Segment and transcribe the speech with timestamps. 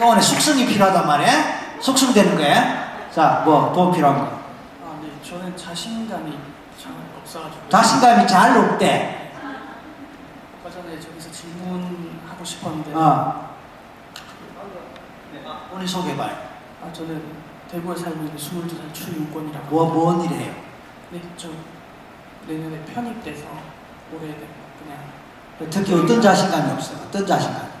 [0.00, 1.80] 동안에 숙성이 필요하단 말이야.
[1.80, 3.10] 숙성되는 거야.
[3.14, 4.24] 자, 뭐 도움 필요한 거.
[4.82, 5.10] 아, 네.
[5.22, 6.38] 저는 자신감이
[6.82, 7.68] 잘 없어가지고.
[7.68, 9.32] 자신감이 잘 없대.
[10.58, 12.94] 아까 전에 저기서 질문하고 싶었는데.
[12.94, 13.50] 어.
[15.70, 16.30] 본인 소개해봐요.
[16.82, 17.22] 아, 저는
[17.70, 19.66] 대구에 살고 있는 22살 추윤권이라고.
[19.68, 20.52] 뭐, 뭔 일이에요?
[21.10, 21.48] 네, 저
[22.48, 23.44] 내년에 편입돼서
[24.12, 26.98] 올해 그냥 특히 어떤 자신감이 없어요?
[27.06, 27.79] 어떤 자신감?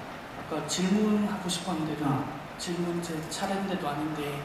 [0.70, 2.24] 질문하고 싶었는데도 어.
[2.56, 4.40] 질문 제 차례인데도 아닌데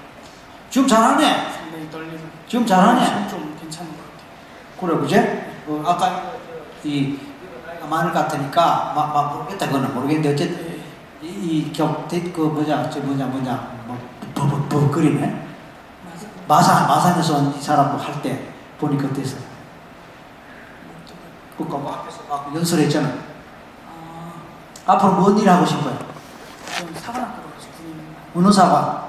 [0.71, 1.51] 지금 잘하네.
[1.51, 2.17] 상당히 떨리고
[2.47, 3.27] 지금 잘하네.
[3.29, 4.97] 좀 괜찮은 것 같아요.
[4.97, 5.61] 그래, 그제?
[5.67, 6.31] 어, 아까
[6.83, 7.19] 이
[7.89, 10.81] 마늘 같으니까 막, 막 모르겠다 그거는 모르겠는데 어쨌든
[11.21, 13.97] 네, 이격그 뭐냐 저 뭐냐 뭐냐 뭐
[14.33, 15.47] 버벅버벅 거리네.
[16.03, 16.27] 맞아.
[16.47, 19.37] 마산 마산에서 온 이 사람 뭐할때 보니까 어땠어?
[21.57, 23.07] 그거 뭐 앞에서 막 연설했잖아.
[23.87, 24.33] 아,
[24.93, 25.97] 앞으로 뭔 일 하고 싶어요?
[28.35, 29.05] 어느 사관?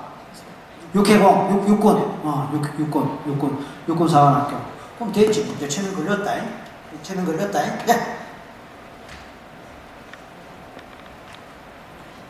[0.94, 4.56] 육해공, 육, 육군, 어, 육, 육군, 육군, 육군 사관학교.
[4.96, 5.40] 그럼 됐지.
[5.56, 6.36] 이제 체면 걸렸다.
[6.36, 6.48] 잉?
[7.02, 7.60] 체면 걸렸다.
[7.62, 7.78] 잉?
[7.88, 8.16] 예.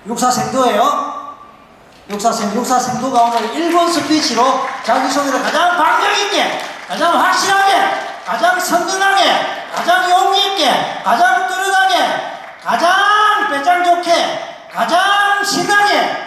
[0.07, 1.27] 육사생도예요.
[2.09, 7.75] 육사생, 육사생도가 오늘 1번 스피치로 자기 소개를 가장 방정있게, 가장 확실하게,
[8.25, 9.25] 가장 선명하게,
[9.75, 11.97] 가장 용기있게, 가장 뚜렷하게,
[12.63, 16.27] 가장 배짱 좋게, 가장 신나게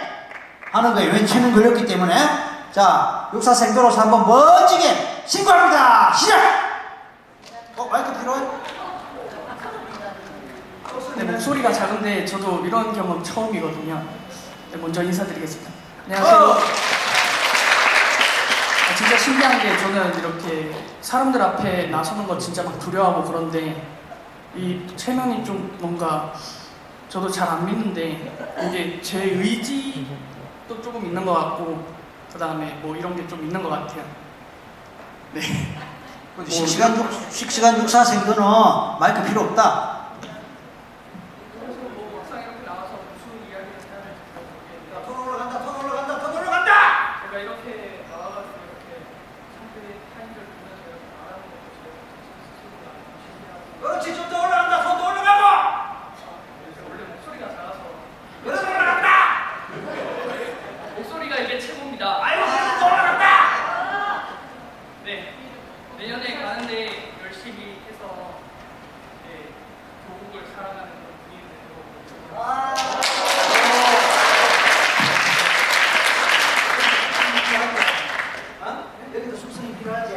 [0.80, 1.12] 하는 거예요.
[1.12, 2.14] 왠 체면 걸렸기 때문에.
[2.72, 6.12] 자, 육사 생도로서 한번 멋지게 신고합니다.
[6.14, 6.40] 시작!
[7.76, 8.40] 어, 마이크 필요해?
[11.16, 14.02] 네, 목소리가 작은데 저도 이런 경험 처음이거든요.
[14.72, 15.70] 네, 먼저 인사드리겠습니다.
[16.06, 16.36] 안녕하세요.
[16.38, 16.52] 어!
[18.88, 23.86] 아, 진짜 신기한 게 저는 이렇게 사람들 앞에 나서는 거 진짜 막 두려워하고 그런데
[24.56, 26.32] 이 체면이 좀 뭔가
[27.08, 28.32] 저도 잘 안 믿는데
[28.68, 30.00] 이게 제 의지도
[30.90, 31.84] 조금 있는 것 같고
[32.32, 34.02] 그 다음에 뭐 이런 게 좀 있는 것 같아요.
[35.32, 35.40] 네.
[36.48, 38.42] 씩씩한, 육, 씩씩한 육사생도는
[38.98, 40.00] 마이크 필요 없다.
[45.06, 45.60] 톤 올라간다,
[65.10, 65.34] 네
[65.98, 68.38] 내년에 가는데 열심히 해서
[69.26, 69.48] 네,
[70.06, 71.82] 조국을 사랑하는 그런 분이 되도록
[78.60, 78.84] 어?
[79.12, 80.14] 여기도 숙성이 필요하지?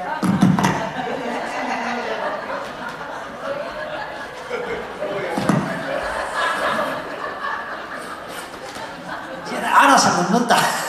[9.75, 10.82] 알아서 먹는다.